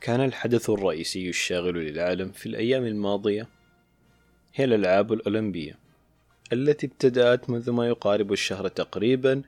كان 0.00 0.20
الحدث 0.20 0.70
الرئيسي 0.70 1.28
الشاغل 1.28 1.74
للعالم 1.74 2.32
في 2.32 2.46
الأيام 2.46 2.84
الماضية 2.84 3.48
هي 4.54 4.64
الألعاب 4.64 5.12
الأولمبية 5.12 5.78
التي 6.52 6.86
ابتدأت 6.86 7.50
منذ 7.50 7.70
ما 7.70 7.88
يقارب 7.88 8.32
الشهر 8.32 8.68
تقريبا 8.68 9.42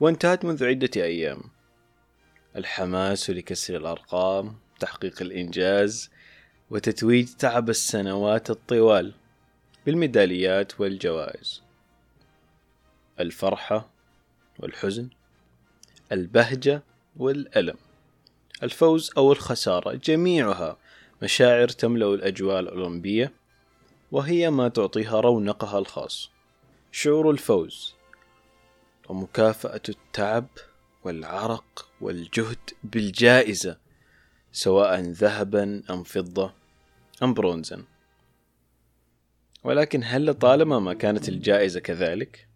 وانتهت 0.00 0.44
منذ 0.44 0.64
عدة 0.64 0.90
أيام. 0.96 1.42
الحماس 2.56 3.30
لكسر 3.30 3.76
الأرقام 3.76 4.56
تحقيق 4.80 5.22
الإنجاز 5.22 6.10
وتتويج 6.70 7.28
تعب 7.28 7.70
السنوات 7.70 8.50
الطوال 8.50 9.14
بالميداليات 9.86 10.80
والجوائز. 10.80 11.62
الفرحة 13.20 13.90
والحزن 14.58 15.08
البهجة 16.12 16.82
والألم. 17.16 17.76
الفوز 18.62 19.10
أو 19.16 19.32
الخسارة 19.32 19.94
جميعها 19.94 20.76
مشاعر 21.22 21.68
تملأ 21.68 22.14
الأجواء 22.14 22.60
الأولمبية 22.60 23.32
وهي 24.12 24.50
ما 24.50 24.68
تعطيها 24.68 25.20
رونقها 25.20 25.78
الخاص 25.78 26.30
شعور 26.92 27.30
الفوز 27.30 27.94
ومكافأة 29.08 29.82
التعب 29.88 30.46
والعرق 31.04 31.88
والجهد 32.00 32.58
بالجائزة 32.84 33.78
سواء 34.52 35.00
ذهبا 35.00 35.82
أم 35.90 36.02
فضة 36.02 36.52
أم 37.22 37.34
برونزا 37.34 37.84
ولكن 39.64 40.00
هل 40.04 40.34
طالما 40.34 40.78
ما 40.78 40.94
كانت 40.94 41.28
الجائزة 41.28 41.80
كذلك؟ 41.80 42.48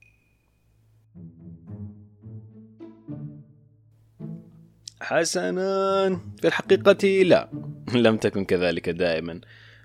حسنا. 5.06 6.20
في 6.40 6.46
الحقيقة 6.46 7.22
لا 7.22 7.48
لم 7.94 8.16
تكن 8.16 8.44
كذلك 8.44 8.88
دائما. 8.88 9.40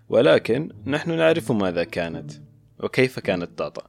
ولكن 0.10 0.70
نحن 0.86 1.18
نعرف 1.18 1.52
ماذا 1.52 1.84
كانت 1.84 2.32
وكيف 2.80 3.20
كانت 3.20 3.60
تعطى 3.60 3.82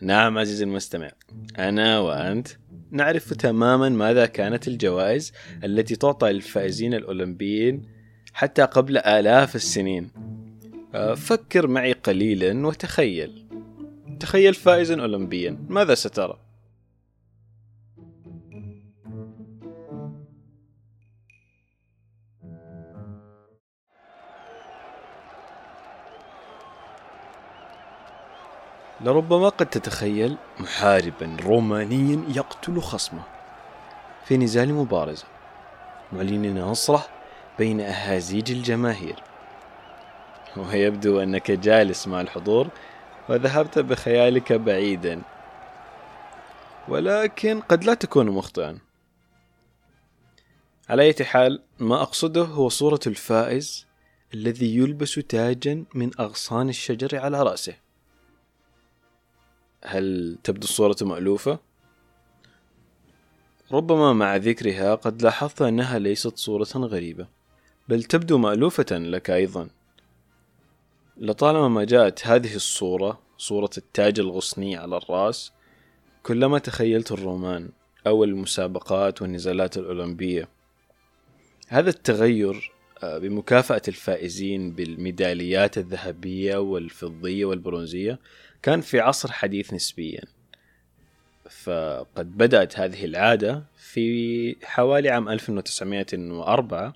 نعم 0.00 0.38
عزيزي 0.38 0.64
المستمع 0.64 1.10
أنا 1.58 1.98
وأنت 1.98 2.48
نعرف 2.90 3.34
تماما 3.34 3.88
ماذا 3.88 4.26
كانت 4.26 4.68
الجوائز 4.68 5.32
التي 5.64 5.96
تعطى 5.96 6.32
للفائزين 6.32 6.94
الأولمبيين 6.94 7.82
حتى 8.32 8.62
قبل 8.62 8.98
آلاف 8.98 9.56
السنين. 9.56 10.10
آه، 10.94 11.14
فكر 11.14 11.66
معي 11.66 11.92
قليلا 11.92 12.66
وتخيل. 12.66 13.46
تخيل 14.20 14.54
فائزا 14.54 15.00
أولمبيا 15.00 15.58
ماذا 15.68 15.94
سترى؟ 15.94 16.47
لربما 29.00 29.48
قد 29.48 29.66
تتخيل 29.66 30.36
محاربا 30.58 31.36
رومانيا 31.40 32.24
يقتل 32.28 32.80
خصمه 32.80 33.22
في 34.24 34.36
نزال 34.36 34.74
مبارزة 34.74 35.24
معلنا 36.12 36.60
نصره 36.60 37.06
بين 37.58 37.80
أهازيج 37.80 38.50
الجماهير. 38.50 39.22
ويبدو 40.56 41.20
أنك 41.20 41.50
جالس 41.50 42.08
مع 42.08 42.20
الحضور 42.20 42.68
وذهبت 43.28 43.78
بخيالك 43.78 44.52
بعيدا. 44.52 45.22
ولكن 46.88 47.60
قد 47.60 47.84
لا 47.84 47.94
تكون 47.94 48.30
مخطئا. 48.30 48.78
على 50.88 51.02
أي 51.02 51.24
حال 51.24 51.62
ما 51.78 52.02
أقصده 52.02 52.44
هو 52.44 52.68
صورة 52.68 53.00
الفائز 53.06 53.86
الذي 54.34 54.76
يلبس 54.76 55.14
تاجا 55.14 55.84
من 55.94 56.10
أغصان 56.20 56.68
الشجر 56.68 57.18
على 57.18 57.42
رأسه. 57.42 57.87
هل 59.84 60.38
تبدو 60.44 60.64
الصورة 60.64 60.96
مألوفة؟ 61.02 61.58
ربما 63.72 64.12
مع 64.12 64.36
ذكرها 64.36 64.94
قد 64.94 65.22
لاحظت 65.22 65.62
أنها 65.62 65.98
ليست 65.98 66.36
صورة 66.36 66.66
غريبة 66.74 67.26
بل 67.88 68.02
تبدو 68.02 68.38
مألوفة 68.38 68.86
لك 68.98 69.30
أيضا 69.30 69.68
لطالما 71.16 71.68
ما 71.68 71.84
جاءت 71.84 72.26
هذه 72.26 72.54
الصورة 72.54 73.20
صورة 73.38 73.70
التاج 73.78 74.20
الغصني 74.20 74.76
على 74.76 74.96
الرأس 74.96 75.52
كلما 76.22 76.58
تخيلت 76.58 77.12
الرومان 77.12 77.68
أو 78.06 78.24
المسابقات 78.24 79.22
والنزالات 79.22 79.78
الأولمبية 79.78 80.48
هذا 81.68 81.90
التغير 81.90 82.72
بمكافأة 83.02 83.82
الفائزين 83.88 84.72
بالميداليات 84.72 85.78
الذهبية 85.78 86.56
والفضية 86.56 87.44
والبرونزية 87.44 88.18
كان 88.62 88.80
في 88.80 89.00
عصر 89.00 89.32
حديث 89.32 89.74
نسبيا. 89.74 90.22
فقد 91.50 92.38
بدأت 92.38 92.78
هذه 92.78 93.04
العادة 93.04 93.64
في 93.76 94.56
حوالي 94.62 95.10
عام 95.10 95.28
1904 95.28 96.94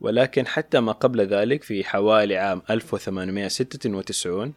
ولكن 0.00 0.46
حتى 0.46 0.80
ما 0.80 0.92
قبل 0.92 1.20
ذلك 1.20 1.62
في 1.62 1.84
حوالي 1.84 2.36
عام 2.36 2.62
1896 2.70 4.54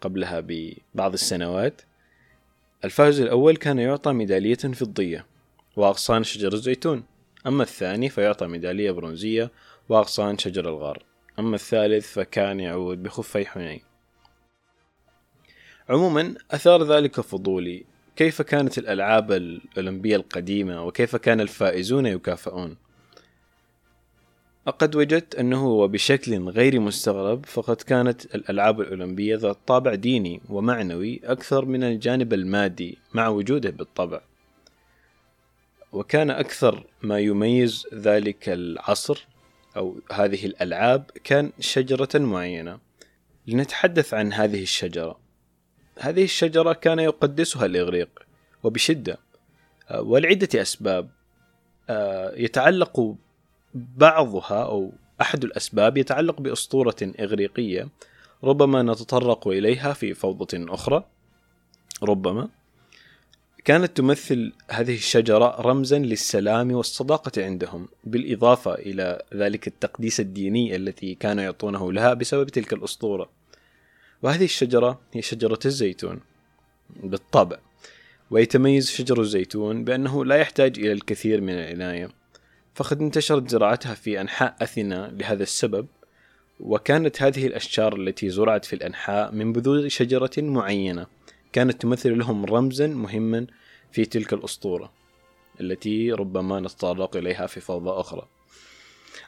قبلها 0.00 0.40
ببعض 0.40 1.12
السنوات 1.12 1.82
الفائز 2.84 3.20
الأول 3.20 3.56
كان 3.56 3.78
يعطى 3.78 4.12
ميدالية 4.12 4.54
فضية 4.54 5.26
وأغصان 5.76 6.24
شجر 6.24 6.52
الزيتون. 6.52 7.04
أما 7.46 7.62
الثاني 7.62 8.08
فيعطى 8.08 8.46
ميدالية 8.46 8.90
برونزية 8.90 9.50
وأغصان 9.88 10.38
شجر 10.38 10.68
الغار. 10.68 11.02
أما 11.38 11.54
الثالث 11.54 12.12
فكان 12.12 12.60
يعود 12.60 13.02
بخفي 13.02 13.46
حنين. 13.46 13.80
عموما 15.88 16.34
أثار 16.50 16.82
ذلك 16.82 17.20
فضولي. 17.20 17.84
كيف 18.16 18.42
كانت 18.42 18.78
الألعاب 18.78 19.32
الأولمبية 19.32 20.16
القديمة 20.16 20.84
وكيف 20.84 21.16
كان 21.16 21.40
الفائزون 21.40 22.06
يكافئون؟ 22.06 22.76
لقد 24.66 24.96
وجدت 24.96 25.34
أنه 25.34 25.66
وبشكل 25.66 26.48
غير 26.48 26.80
مستغرب 26.80 27.46
فقد 27.46 27.76
كانت 27.76 28.34
الألعاب 28.34 28.80
الأولمبية 28.80 29.36
ذات 29.36 29.58
طابع 29.66 29.94
ديني 29.94 30.40
ومعنوي 30.48 31.20
أكثر 31.24 31.64
من 31.64 31.84
الجانب 31.84 32.32
المادي 32.32 32.98
مع 33.14 33.28
وجوده 33.28 33.70
بالطبع. 33.70 34.20
وكان 35.92 36.30
أكثر 36.30 36.84
ما 37.02 37.18
يميز 37.18 37.86
ذلك 37.94 38.48
العصر 38.48 39.26
أو 39.76 39.96
هذه 40.12 40.46
الألعاب 40.46 41.10
كان 41.24 41.52
شجرة 41.60 42.08
معينة. 42.14 42.78
لنتحدث 43.46 44.14
عن 44.14 44.32
هذه 44.32 44.62
الشجرة. 44.62 45.18
هذه 45.98 46.24
الشجرة 46.24 46.72
كان 46.72 46.98
يقدسها 46.98 47.66
الإغريق 47.66 48.08
وبشدة. 48.62 49.18
آه، 49.90 50.00
ولعدة 50.00 50.62
أسباب. 50.62 51.08
آه، 51.90 52.32
يتعلق 52.36 53.14
بعضها 53.74 54.64
أو 54.64 54.92
أحد 55.20 55.44
الأسباب 55.44 55.96
يتعلق 55.96 56.40
بأسطورة 56.40 56.96
إغريقية. 57.20 57.88
ربما 58.44 58.82
نتطرق 58.82 59.48
إليها 59.48 59.92
في 59.92 60.14
فوضى 60.14 60.66
أخرى. 60.74 61.04
ربما. 62.02 62.48
كانت 63.64 63.96
تمثل 63.96 64.52
هذه 64.70 64.94
الشجرة 64.94 65.60
رمزا 65.60 65.98
للسلام 65.98 66.72
والصداقة 66.72 67.44
عندهم 67.44 67.88
بالإضافة 68.04 68.74
إلى 68.74 69.22
ذلك 69.34 69.66
التقديس 69.66 70.20
الديني 70.20 70.76
التي 70.76 71.14
كانوا 71.14 71.44
يعطونه 71.44 71.92
لها 71.92 72.14
بسبب 72.14 72.48
تلك 72.48 72.72
الأسطورة. 72.72 73.30
وهذه 74.22 74.44
الشجرة 74.44 75.00
هي 75.12 75.22
شجرة 75.22 75.58
الزيتون 75.66 76.20
بالطبع 76.90 77.58
ويتميز 78.30 78.90
شجر 78.90 79.20
الزيتون 79.20 79.84
بأنه 79.84 80.24
لا 80.24 80.36
يحتاج 80.36 80.78
إلى 80.78 80.92
الكثير 80.92 81.40
من 81.40 81.52
العناية 81.52 82.08
فقد 82.74 83.00
انتشرت 83.00 83.50
زراعتها 83.50 83.94
في 83.94 84.20
أنحاء 84.20 84.56
أثينا 84.62 85.14
لهذا 85.18 85.42
السبب 85.42 85.86
وكانت 86.60 87.22
هذه 87.22 87.46
الأشجار 87.46 87.96
التي 87.96 88.30
زرعت 88.30 88.64
في 88.64 88.72
الأنحاء 88.72 89.32
من 89.32 89.52
بذور 89.52 89.88
شجرة 89.88 90.30
معينة. 90.38 91.06
كانت 91.52 91.82
تمثل 91.82 92.18
لهم 92.18 92.44
رمزا 92.44 92.86
مهما 92.86 93.46
في 93.92 94.04
تلك 94.04 94.32
الأسطورة 94.32 94.92
التي 95.60 96.12
ربما 96.12 96.60
نتطرق 96.60 97.16
إليها 97.16 97.46
في 97.46 97.60
فوضى 97.60 97.90
أخرى. 98.00 98.28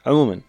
عموما 0.05 0.41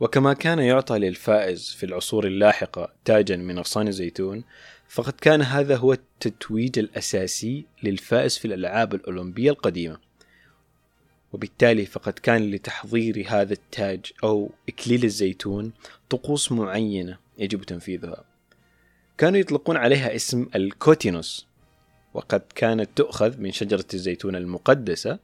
وكما 0.00 0.32
كان 0.32 0.58
يعطى 0.58 0.98
للفائز 0.98 1.70
في 1.70 1.86
العصور 1.86 2.26
اللاحقة 2.26 2.92
تاجا 3.04 3.36
من 3.36 3.58
أغصان 3.58 3.88
الزيتون 3.88 4.44
فقد 4.88 5.12
كان 5.12 5.42
هذا 5.42 5.76
هو 5.76 5.92
التتويج 5.92 6.78
الأساسي 6.78 7.66
للفائز 7.82 8.38
في 8.38 8.44
الألعاب 8.44 8.94
الأولمبية 8.94 9.50
القديمة. 9.50 9.98
وبالتالي 11.32 11.86
فقد 11.86 12.12
كان 12.12 12.50
لتحضير 12.50 13.24
هذا 13.28 13.52
التاج 13.52 14.12
أو 14.24 14.50
إكليل 14.68 15.04
الزيتون 15.04 15.72
طقوس 16.10 16.52
معينة 16.52 17.18
يجب 17.38 17.62
تنفيذها. 17.62 18.24
كانوا 19.18 19.38
يطلقون 19.38 19.76
عليها 19.76 20.14
اسم 20.14 20.48
الكوتينوس 20.54 21.46
وقد 22.14 22.42
كانت 22.54 22.90
تؤخذ 22.96 23.40
من 23.40 23.52
شجرة 23.52 23.84
الزيتون 23.94 24.36
المقدسة 24.36 25.18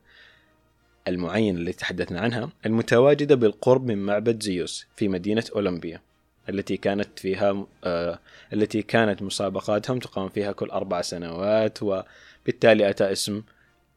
المعينة 1.08 1.58
التي 1.58 1.72
تحدثنا 1.72 2.20
عنها 2.20 2.50
المتواجدة 2.66 3.34
بالقرب 3.34 3.86
من 3.86 3.98
معبد 3.98 4.42
زيوس 4.42 4.86
في 4.96 5.08
مدينة 5.08 5.44
أولمبيا 5.54 6.00
التي 6.48 6.76
كانت 6.76 7.18
فيها 7.18 7.66
آه 7.84 8.18
التي 8.52 8.82
كانت 8.82 9.22
مسابقاتهم 9.22 9.98
تقام 9.98 10.28
فيها 10.28 10.52
كل 10.52 10.70
أربع 10.70 11.02
سنوات 11.02 11.78
وبالتالي 11.82 12.90
أتى 12.90 13.12
اسم 13.12 13.42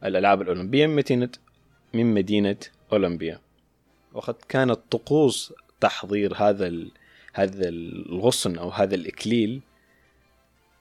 الألعاب 0.04 0.42
الأولمبية 0.42 0.88
من 0.88 0.96
مدينة 0.96 1.30
من 1.94 2.14
مدينة 2.14 2.58
أولمبيا. 2.94 3.40
وقد 4.14 4.36
كانت 4.50 4.80
طقوس 4.92 5.54
تحضير 5.82 6.34
هذا 6.36 6.74
هذا 7.34 7.70
الغصن 7.70 8.58
أو 8.58 8.70
هذا 8.70 8.96
الإكليل 8.96 9.62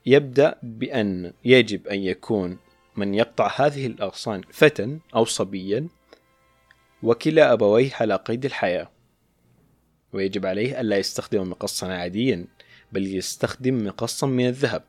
يبدأ 0.07 0.59
بأن 0.63 1.33
يجب 1.45 1.89
أن 1.89 1.99
يكون 1.99 2.59
من 2.97 3.15
يقطع 3.15 3.53
هذه 3.57 3.87
الأغصان 3.87 4.43
فتى 4.53 4.99
أو 5.15 5.25
صبيا 5.25 5.89
وكلا 7.03 7.53
أبويه 7.53 7.91
على 7.95 8.15
قيد 8.15 8.45
الحياة. 8.45 8.91
ويجب 10.13 10.47
عليه 10.47 10.81
ألا 10.81 10.97
يستخدم 10.97 11.51
مقصا 11.51 11.93
عاديا 11.93 12.47
بل 12.93 13.15
يستخدم 13.15 13.87
مقصا 13.87 14.27
من 14.27 14.47
الذهب. 14.47 14.85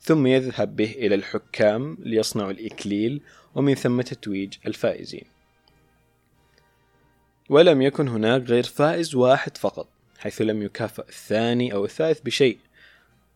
ثم 0.00 0.26
يذهب 0.26 0.76
به 0.76 0.90
إلى 0.90 1.14
الحكام 1.14 1.96
ليصنعوا 2.00 2.50
الإكليل 2.50 3.20
ومن 3.54 3.74
ثم 3.74 4.00
تتويج 4.00 4.54
الفائزين. 4.66 5.24
ولم 7.50 7.82
يكن 7.82 8.08
هناك 8.08 8.42
غير 8.42 8.62
فائز 8.62 9.14
واحد 9.14 9.56
فقط 9.56 9.88
حيث 10.18 10.42
لم 10.42 10.62
يكافئ 10.62 11.08
الثاني 11.08 11.72
أو 11.72 11.84
الثالث 11.84 12.20
بشيء. 12.20 12.58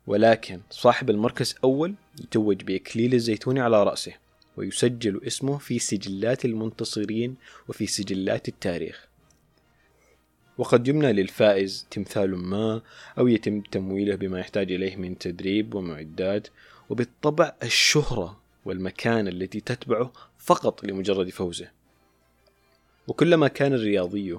ولكن 0.08 0.60
صاحب 0.70 1.10
المركز 1.10 1.54
أول 1.64 1.94
يتوج 2.20 2.62
بإكليل 2.62 3.14
الزيتون 3.14 3.58
على 3.58 3.82
رأسه 3.82 4.12
ويسجل 4.56 5.20
اسمه 5.26 5.58
في 5.58 5.78
سجلات 5.78 6.44
المنتصرين 6.44 7.36
وفي 7.68 7.86
سجلات 7.86 8.48
التاريخ. 8.48 9.08
وقد 10.58 10.88
يبنى 10.88 11.12
للفائز 11.12 11.86
تمثال 11.90 12.36
ما 12.36 12.82
أو 13.18 13.28
يتم 13.28 13.60
تمويله 13.60 14.14
بما 14.14 14.40
يحتاج 14.40 14.72
إليه 14.72 14.96
من 14.96 15.18
تدريب 15.18 15.74
ومعدات 15.74 16.48
وبالطبع 16.90 17.52
الشهرة 17.62 18.40
والمكانة 18.64 19.30
التي 19.30 19.60
تتبعه 19.60 20.12
فقط 20.38 20.84
لمجرد 20.84 21.28
فوزه. 21.28 21.70
وكلما 23.08 23.48
كان 23.48 23.72
الرياضي 23.72 24.38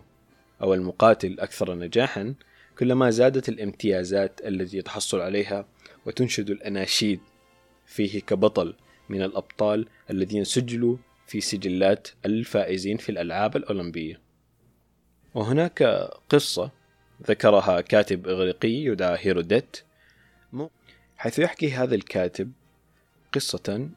أو 0.62 0.74
المقاتل 0.74 1.40
أكثر 1.40 1.76
نجاحا 1.76 2.34
كلما 2.80 3.10
زادت 3.10 3.50
الامتيازات 3.50 4.42
التي 4.46 4.78
يتحصل 4.78 5.20
عليها 5.22 5.66
وتنشد 6.06 6.50
الأناشيد 6.50 7.20
فيه 7.86 8.22
كبطل 8.22 8.76
من 9.10 9.22
الأبطال 9.22 9.88
الذين 10.10 10.44
سجلوا 10.44 10.98
في 11.28 11.42
سجلات 11.42 12.08
الفائزين 12.26 12.98
في 12.98 13.10
الألعاب 13.10 13.56
الأولمبية. 13.56 14.22
وهناك 15.34 15.84
قصة 16.30 16.72
ذكرها 17.28 17.82
كاتب 17.82 18.28
إغريقي 18.28 18.70
يدعى 18.70 19.18
هيروديت 19.20 19.78
حيث 21.18 21.40
يحكي 21.40 21.72
هذا 21.72 21.96
الكاتب 21.96 22.52
قصة 23.34 23.90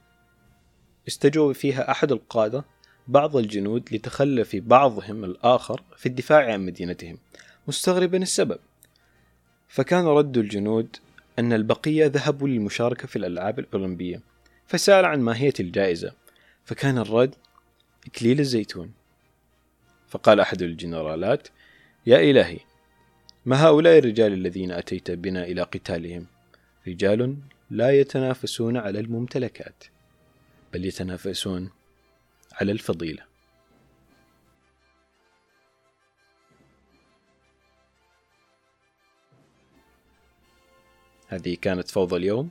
استجوب 1.08 1.52
فيها 1.52 1.90
أحد 1.90 2.12
القادة 2.12 2.64
بعض 3.08 3.36
الجنود 3.36 3.94
لتخلف 3.94 4.56
بعضهم 4.56 5.24
الآخر 5.24 5.82
في 5.96 6.06
الدفاع 6.06 6.52
عن 6.52 6.66
مدينتهم 6.66 7.18
مستغربا 7.68 8.18
السبب. 8.18 8.58
فكان 9.72 10.04
رد 10.04 10.38
الجنود 10.38 10.96
أن 11.38 11.52
البقية 11.52 12.06
ذهبوا 12.06 12.48
للمشاركة 12.48 13.06
في 13.06 13.16
الألعاب 13.16 13.58
الأولمبية 13.58 14.20
فسأل 14.66 15.04
عن 15.04 15.20
ماهية 15.20 15.52
الجائزة 15.60 16.12
فكان 16.64 16.98
الرد 16.98 17.34
إكليل 18.06 18.40
الزيتون. 18.40 18.92
فقال 20.08 20.40
أحد 20.40 20.62
الجنرالات 20.62 21.48
يا 22.06 22.30
إلهي 22.30 22.58
ما 23.46 23.64
هؤلاء 23.66 23.98
الرجال 23.98 24.32
الذين 24.32 24.70
أتيت 24.70 25.10
بنا 25.10 25.44
إلى 25.44 25.62
قتالهم؟ 25.62 26.26
رجال 26.88 27.36
لا 27.70 28.00
يتنافسون 28.00 28.76
على 28.76 29.00
الممتلكات 29.00 29.84
بل 30.72 30.84
يتنافسون 30.84 31.70
على 32.52 32.72
الفضيلة. 32.72 33.31
هذه 41.32 41.56
كانت 41.60 41.90
فوضى 41.90 42.16
اليوم. 42.16 42.50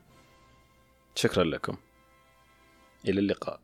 شكرا 1.15 1.43
لكم. 1.43 1.77
إلى 3.07 3.19
اللقاء. 3.19 3.59